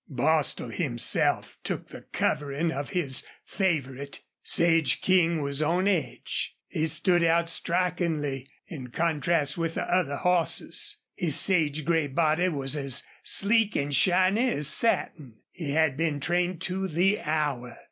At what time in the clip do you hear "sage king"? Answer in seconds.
4.41-5.43